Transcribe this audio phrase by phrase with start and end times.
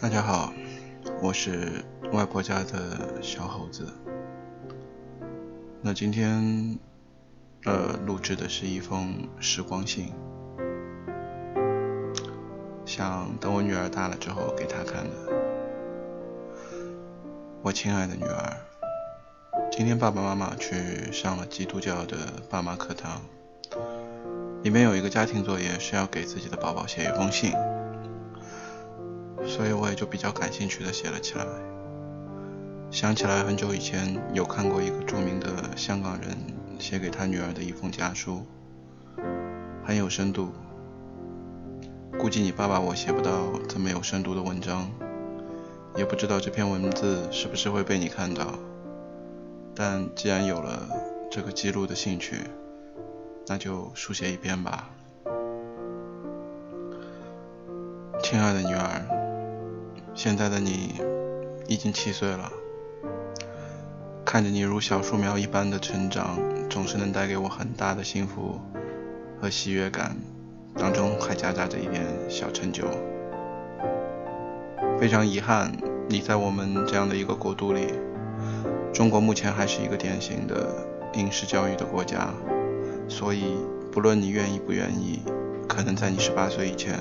[0.00, 0.52] 大家好，
[1.22, 3.86] 我是外婆家的小猴子。
[5.80, 6.78] 那今天，
[7.64, 10.12] 呃，录制的是一封时光信，
[12.84, 15.10] 想等我女儿大了之后给她看的。
[17.62, 18.56] 我亲爱的女儿，
[19.70, 22.16] 今天爸爸妈妈去上了基督教的
[22.50, 23.22] 爸妈课堂，
[24.62, 27.52] 里面有一个家庭作业是要给自己的宝宝写一封信。
[29.48, 31.44] 所以我也就比较感兴趣的写了起来。
[32.90, 36.28] 想起来很久以前有看过一个著名的香港人
[36.78, 38.44] 写给他女儿的一封家书，
[39.84, 40.50] 很有深度。
[42.18, 44.90] 估计你爸爸我写不到这么有深度的文章，
[45.96, 48.46] 也不知道这篇文字是不是会被你看到。
[49.74, 50.88] 但既然有了
[51.30, 52.42] 这个记录的兴趣，
[53.46, 54.90] 那就书写一篇吧，
[58.22, 59.17] 亲爱的女儿。
[60.18, 60.94] 现在的你
[61.68, 62.50] 已经七岁了，
[64.24, 68.60] 看着你如小树苗一般的成长，总是能带给我很大的幸福
[69.40, 70.16] 和喜悦感，
[70.74, 72.88] 当中还夹杂着一点小成就。
[74.98, 75.70] 非常遗憾，
[76.08, 77.86] 你在我们这样的一个国度里，
[78.92, 82.34] 中国目前还是一个典型的应试教育的国家，
[83.06, 83.54] 所以
[83.92, 85.20] 不论你愿意不愿意，
[85.68, 86.98] 可能在你十八岁以前，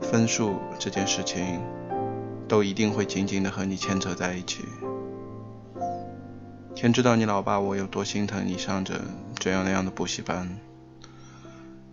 [0.00, 1.60] 分数这件事情。
[2.48, 4.64] 都一定会紧紧的和你牵扯在一起。
[6.74, 9.00] 天知道你老爸我有多心疼你上着
[9.38, 10.58] 这样那样的补习班。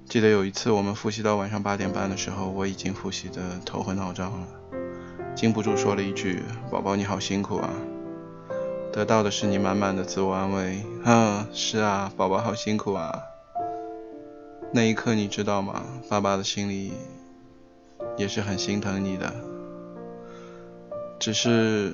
[0.08, 4.48] 记得有一次我们复习到晚上八点半的时候，我已经复习的头昏脑胀了，
[5.36, 7.70] 禁不住说了一句：“宝宝你好辛苦啊。”
[8.94, 10.84] 得到的是你满满的自我安慰。
[11.04, 13.24] 嗯，是啊，宝宝好辛苦啊。
[14.72, 15.84] 那一刻你知道吗？
[16.08, 16.94] 爸爸的心里
[18.16, 19.34] 也是很心疼你的。
[21.18, 21.92] 只是，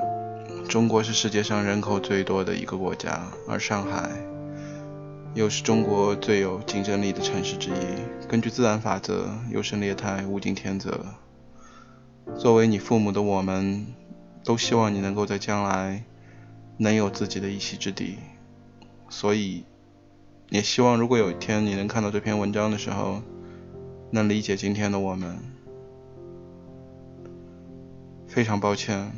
[0.68, 4.10] 中国是世界上人口最多的一个国家，而上海
[5.34, 8.28] 又是中国最有竞争力的城市之一。
[8.28, 11.06] 根据自然法则，优胜劣汰，物竞天择。
[12.38, 13.86] 作为你父母的我们，
[14.44, 16.04] 都希望你能够在将来
[16.78, 18.18] 能有自己的一席之地。
[19.10, 19.64] 所以，
[20.50, 23.22] 也希望如果有一天你能看到这篇文章的时候，
[24.12, 25.38] 能理解今天的我们。
[28.32, 29.12] 非常抱歉，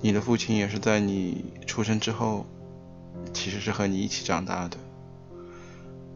[0.00, 2.44] 你的父亲也是在你出生之后，
[3.32, 4.76] 其实是和你一起长大的。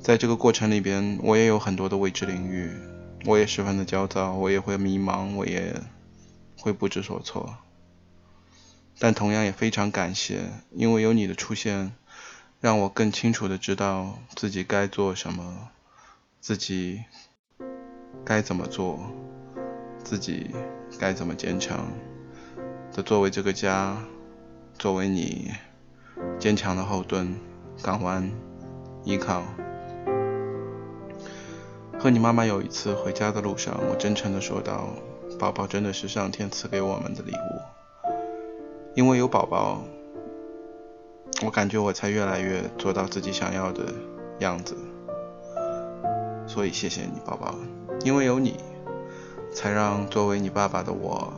[0.00, 2.72] 在这个过程里边，我也有很多的未知领域，
[3.26, 5.80] 我也十分的焦躁，我也会迷茫，我也
[6.58, 7.54] 会不知所措。
[8.98, 10.40] 但同样也非常感谢，
[10.72, 11.94] 因为有你的出现，
[12.60, 15.68] 让我更清楚的知道自己该做什么，
[16.40, 17.04] 自己
[18.24, 18.98] 该怎么做，
[20.02, 20.50] 自己。
[20.98, 21.86] 该怎么坚强
[22.92, 23.96] 的作为这个家，
[24.78, 25.50] 作为你
[26.38, 27.34] 坚强的后盾、
[27.82, 28.30] 港湾、
[29.04, 29.42] 依靠。
[31.98, 34.90] 和你妈妈有一次回家的路上，我真诚的说道
[35.38, 38.12] ：“宝宝真的是上天赐给我们的礼物，
[38.94, 39.82] 因为有宝宝，
[41.44, 43.84] 我感觉我才越来越做到自己想要的
[44.40, 44.76] 样子。
[46.46, 47.54] 所以谢谢你，宝宝，
[48.04, 48.56] 因为有你。”
[49.54, 51.32] 才让作为你爸爸的我，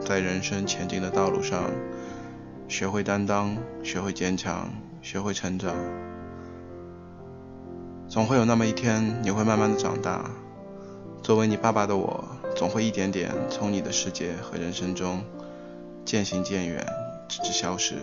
[0.00, 1.70] 在人生前进的道路上，
[2.66, 3.54] 学会担当，
[3.84, 4.70] 学会坚强，
[5.02, 5.76] 学会成长。
[8.08, 10.30] 总会有那么一天，你会慢慢的长大。
[11.22, 12.24] 作为你爸爸的我，
[12.56, 15.22] 总会一点点从你的世界和人生中
[16.06, 16.86] 渐行渐远，
[17.28, 17.96] 直至消失。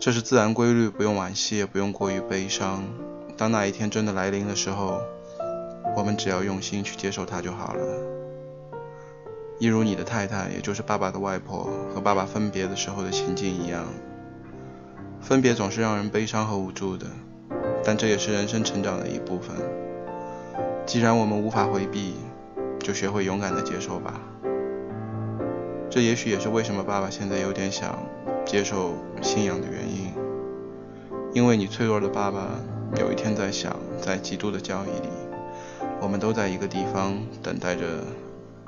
[0.00, 2.82] 这是自然规律，不用惋惜，也不用过于悲伤。
[3.36, 5.00] 当那一天真的来临的时候。
[5.98, 7.84] 我们只要用心去接受它就好了。
[9.58, 13.84] 一如你的太太，也就是爸爸的外婆，和爸爸分别的时候的情景一样，
[15.20, 17.04] 分别总是让人悲伤和无助的，
[17.82, 19.56] 但这也是人生成长的一部分。
[20.86, 22.14] 既然我们无法回避，
[22.78, 24.20] 就学会勇敢的接受吧。
[25.90, 27.98] 这也许也是为什么爸爸现在有点想
[28.46, 30.12] 接受信仰的原因，
[31.32, 32.50] 因为你脆弱的爸爸
[33.00, 35.27] 有一天在想，在极度的交易里。
[36.00, 38.04] 我们都在一个地方等待着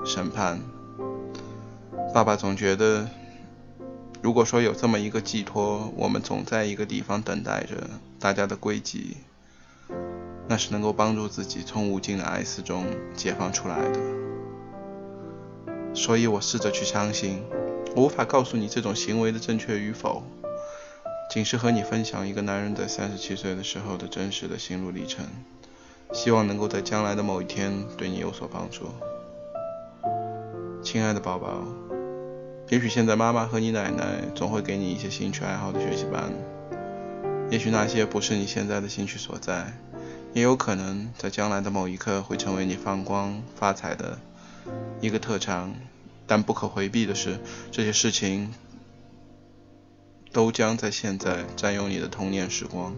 [0.05, 0.61] 审判。
[2.13, 3.09] 爸爸总觉得，
[4.21, 7.89] 如果说有这么一个寄托，我们总在一个地方等待着
[8.19, 9.17] 大家的归集，
[10.49, 12.85] 那是能够帮助自己从无尽的哀思中
[13.15, 14.01] 解放出来的。
[15.95, 17.43] 所以我试着去相信，
[17.95, 20.25] 我无法告诉你这种行为的正确与否，
[21.33, 25.25] 仅是和你分享一个男人在三十七岁的时候的真实的心路历程。
[26.13, 28.87] 希望能够在将来的某一天对你有所帮助。
[30.83, 31.65] 亲爱的宝宝，
[32.69, 36.33] 也许现在妈妈和你奶奶总会给你一些兴趣爱好的学习班，
[37.51, 39.73] 也许那些不是你现在的兴趣所在，
[40.33, 44.19] 也有可能在将来的某一刻会成为你放光发财的
[45.01, 45.75] 一个特长。
[46.27, 47.41] 但不可回避的是，
[47.73, 48.55] 这些事情
[50.31, 52.95] 都将在现在占用你的童年时光。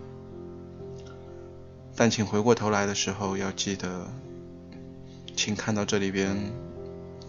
[1.94, 4.08] 但请回过头来的时候，要记得，
[5.36, 6.36] 请看到这里边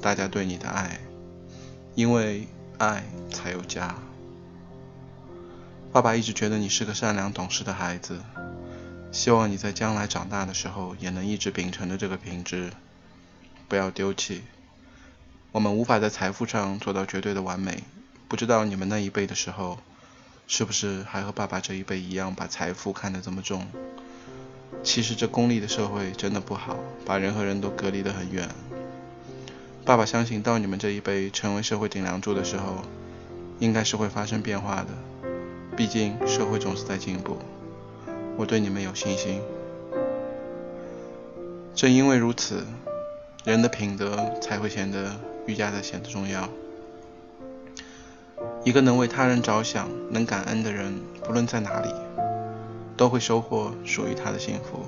[0.01, 0.99] 大家对你的爱，
[1.95, 3.95] 因为爱才有家。
[5.91, 8.19] 爸爸一直觉得你是个善良懂事的孩子，
[9.11, 12.71] 希望你在将来长大的时候也能一直秉承着这个品质，
[13.67, 14.43] 不要丢弃。
[15.51, 17.83] 我们无法在财富上做到绝对的完美，
[18.27, 19.77] 不知道你们那一辈的时候，
[20.47, 23.67] 是不是还和爸爸这一辈一样把财富看得这么重？
[24.81, 28.47] 其实这功利的社会真的不好，把人和人都隔离得很远。
[29.85, 32.83] 爸爸相信，到你们这一辈成为社会顶梁柱的时候，
[33.59, 34.87] 应该是会发生变化的。
[35.75, 37.37] 毕竟社会总是在进步，
[38.37, 39.41] 我对你们有信心。
[41.75, 42.65] 正因为如此，
[43.43, 45.19] 人的品德才会显得。
[45.45, 46.47] 愈加的显得重要。
[48.63, 51.89] 一个能为他人着想、能感恩的人，不论在哪里，
[52.97, 54.85] 都会收获属于他的幸福。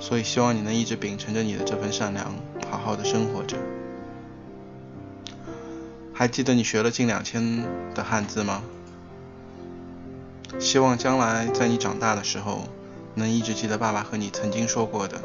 [0.00, 2.34] 所以，希望你能一直秉承着你的这份善良，
[2.70, 3.56] 好好的生活着。
[6.12, 8.62] 还记得你学了近两千的汉字吗？
[10.58, 12.68] 希望将来在你长大的时候，
[13.14, 15.20] 能一直记得爸爸和你曾经说过的。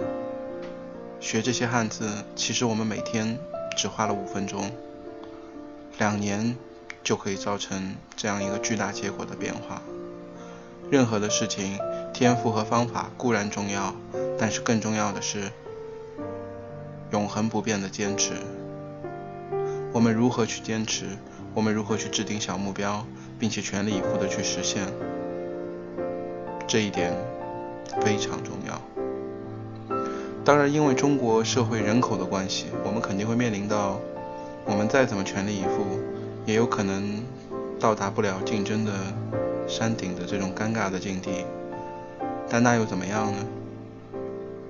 [1.19, 3.37] 学这些汉字，其实我们每天。
[3.75, 4.69] 只花了五分钟，
[5.97, 6.55] 两年
[7.03, 9.81] 就可以造成这样一个巨大结果的变化。
[10.93, 11.79] 任何的事情，
[12.13, 13.95] 天赋和方法固然重要，
[14.37, 15.51] 但是更重要的是
[17.09, 18.33] 永恒不变的坚持。
[19.91, 21.05] 我们如何去坚持？
[21.55, 23.03] 我们如何去制定小目标，
[23.39, 24.83] 并且全力以赴的去实现？
[26.67, 27.11] 这一点
[27.99, 28.79] 非常重要。
[30.45, 33.99] 当然，因为中国社会人口的关系，我们肯定会面临到，
[34.63, 35.99] 我们再怎么全力以赴，
[36.45, 37.23] 也有可能
[37.79, 38.91] 到达不了竞争的
[39.67, 41.45] 山顶的这种尴尬的境地。
[42.49, 43.45] 但那又怎么样呢？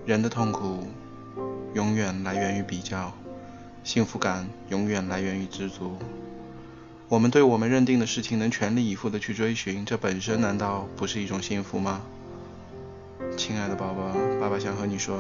[0.06, 0.88] 人的痛苦
[1.74, 3.12] 永远来源于比较，
[3.84, 5.98] 幸福感永远来源于知足。
[7.10, 12.01] 我们对我们认定的事情能全力以赴的去追寻，这本身难道不是一种幸福吗？
[13.38, 15.19] 亲爱的宝宝，爸爸想和你说。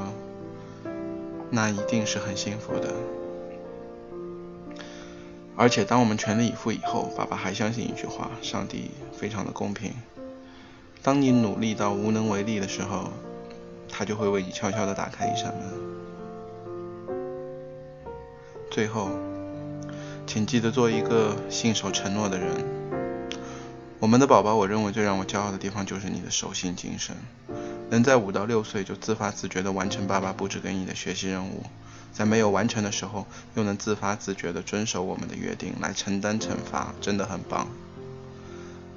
[1.49, 2.93] 那一定是很幸福的，
[5.55, 9.93] 而且当我们全力以赴以后，爸爸还相信一句话：上帝非常的公平。
[11.01, 13.11] 当你努力到无能为力的时候，
[13.89, 15.63] 他就会为你悄悄的打开一扇门。
[18.71, 19.11] 最后，
[20.25, 22.47] 请记得做一个信守承诺的人。
[23.99, 27.15] 我们的宝宝，我认为最让我骄傲的地方就是你的守信精神。
[27.89, 31.63] 能在五到六岁就自发自觉地完成爸爸布置给你的学习任务，
[32.13, 33.25] 在没有完成的时候
[33.55, 37.67] 又能自发自觉地遵守我们的约定来承担惩罚，真的很棒。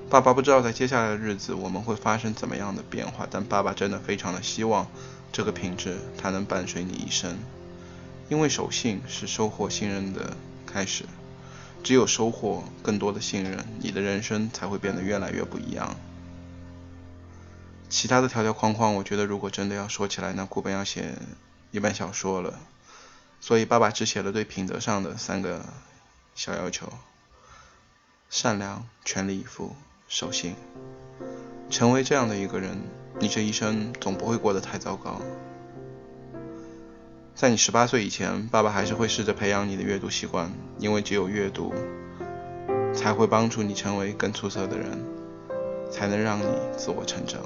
[0.08, 4.86] 爸爸不知道在接下来的日子我们会发生怎么样的变化，但爸爸真的非常的希望
[5.32, 7.36] 这个品质它能伴随你一生，
[8.28, 11.04] 因为守信是收获信任的开始，
[11.82, 15.96] 只有收获更多的信任，你的人生才会变得越来越不一样。
[17.88, 21.14] 其他的条条框框，我觉得如果真的要说起来，那估本要写
[21.72, 22.58] 一本小说了。
[23.46, 25.64] 所以爸爸只写了对品德上的三个
[26.34, 26.92] 小要求：
[28.28, 29.76] 善良、全力以赴、
[30.08, 30.56] 守信。
[31.70, 32.76] 成为这样的一个人，
[33.20, 35.20] 你这一生总不会过得太糟糕。
[37.36, 40.50] 在你十八岁以前，爸爸还是会试着培养你的阅读习惯，
[40.80, 41.72] 因为只有阅读，
[42.92, 44.98] 才会帮助你成为更出色的人，
[45.88, 47.40] 才能让你自我成长。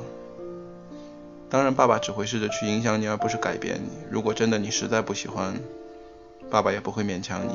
[1.51, 3.91] 当然，爸爸只会试着去影响你，而不是改变你。
[4.11, 5.61] 如果真的你实在不喜欢，
[6.51, 7.55] 爸爸也不会勉强你。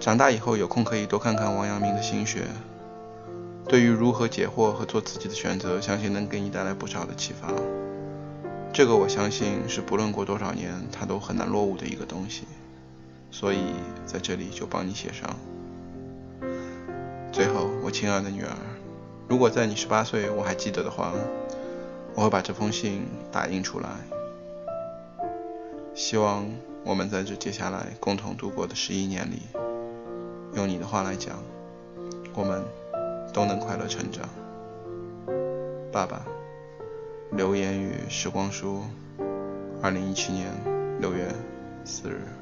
[0.00, 2.46] 长大以后有空可以多看看王阳明的心学，
[3.68, 7.48] 对于如何解惑和做自己的选择，相信能给你带来不少的启发。
[8.72, 12.44] 这个我相信是不论过多少年，他都很难落伍的一个东西。
[13.30, 13.74] 所以
[14.06, 15.36] 在这里就帮你写上。
[17.30, 18.56] 最后，我亲爱的女儿，
[19.28, 21.12] 如果在你十八岁我还记得的话。
[22.14, 23.88] 我会把这封信打印出来，
[25.94, 26.46] 希望
[26.84, 29.42] 我们在这接下来共同度过的十一年里，
[30.54, 31.38] 用你的话来讲，
[32.34, 32.62] 我们
[33.32, 34.28] 都能快乐成长。
[35.92, 36.24] 爸爸，
[37.30, 38.82] 留言与时光书，
[39.80, 40.48] 二零一七年
[41.00, 41.28] 六月
[41.84, 42.41] 四日。